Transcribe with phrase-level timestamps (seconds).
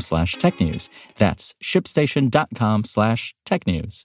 [0.00, 0.88] slash technews.
[1.18, 4.04] That's shipstation.com slash technews.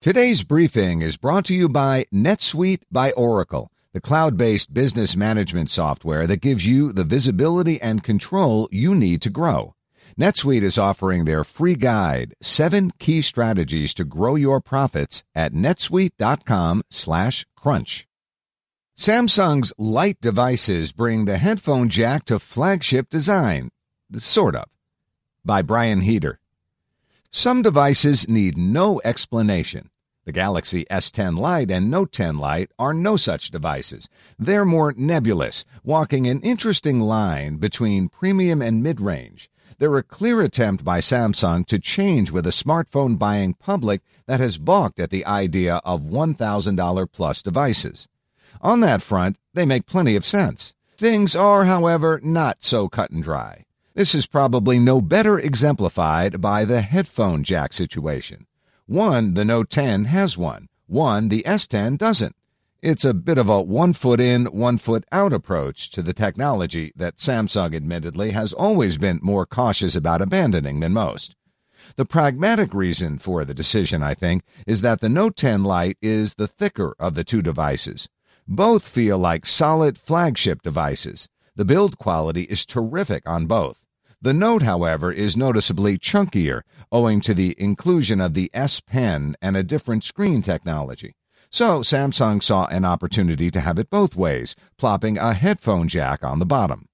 [0.00, 5.68] Today's briefing is brought to you by NetSuite by Oracle, the cloud based business management
[5.68, 9.74] software that gives you the visibility and control you need to grow.
[10.18, 16.82] NetSuite is offering their free guide, seven key strategies to grow your profits at netsuite.com
[16.90, 18.06] slash crunch.
[18.98, 23.70] Samsung's Lite devices bring the headphone jack to flagship design.
[24.14, 24.64] Sort of.
[25.44, 26.38] By Brian Heater.
[27.30, 29.90] Some devices need no explanation.
[30.26, 34.08] The Galaxy S10 Lite and Note 10 Lite are no such devices.
[34.38, 39.50] They're more nebulous, walking an interesting line between premium and mid range.
[39.78, 44.58] They're a clear attempt by Samsung to change with a smartphone buying public that has
[44.58, 48.06] balked at the idea of $1,000 plus devices.
[48.60, 50.74] On that front, they make plenty of sense.
[50.98, 53.64] Things are, however, not so cut and dry.
[54.00, 58.46] This is probably no better exemplified by the headphone jack situation.
[58.86, 60.70] One, the Note 10 has one.
[60.86, 62.34] One, the S10 doesn't.
[62.80, 66.94] It's a bit of a one foot in, one foot out approach to the technology
[66.96, 71.36] that Samsung admittedly has always been more cautious about abandoning than most.
[71.96, 76.36] The pragmatic reason for the decision, I think, is that the Note 10 Lite is
[76.36, 78.08] the thicker of the two devices.
[78.48, 81.28] Both feel like solid flagship devices.
[81.54, 83.79] The build quality is terrific on both.
[84.22, 86.60] The Note, however, is noticeably chunkier
[86.92, 91.16] owing to the inclusion of the S Pen and a different screen technology.
[91.50, 96.38] So Samsung saw an opportunity to have it both ways, plopping a headphone jack on
[96.38, 96.86] the bottom.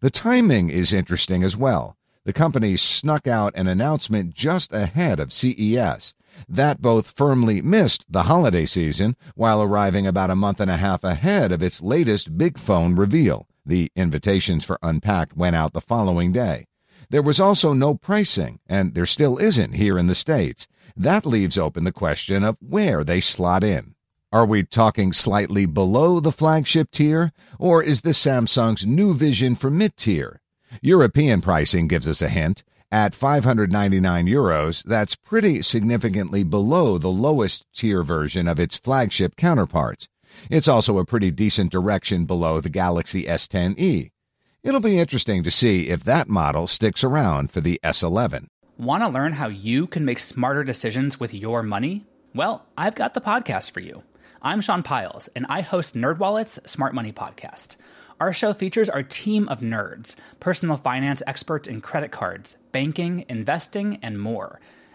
[0.00, 1.98] The timing is interesting as well.
[2.24, 6.14] The company snuck out an announcement just ahead of CES.
[6.48, 11.04] That both firmly missed the holiday season while arriving about a month and a half
[11.04, 13.46] ahead of its latest big phone reveal.
[13.64, 16.66] The invitations for Unpacked went out the following day.
[17.10, 20.66] There was also no pricing, and there still isn't here in the States.
[20.96, 23.94] That leaves open the question of where they slot in.
[24.32, 29.70] Are we talking slightly below the flagship tier, or is this Samsung's new vision for
[29.70, 30.40] mid tier?
[30.80, 32.64] European pricing gives us a hint.
[32.90, 40.08] At 599 euros, that's pretty significantly below the lowest tier version of its flagship counterparts.
[40.50, 44.10] It's also a pretty decent direction below the Galaxy S10e.
[44.62, 48.46] It'll be interesting to see if that model sticks around for the S11.
[48.78, 52.06] Want to learn how you can make smarter decisions with your money?
[52.34, 54.02] Well, I've got the podcast for you.
[54.40, 57.76] I'm Sean Pyles, and I host NerdWallet's Smart Money Podcast.
[58.20, 63.98] Our show features our team of nerds, personal finance experts in credit cards, banking, investing,
[64.02, 64.60] and more–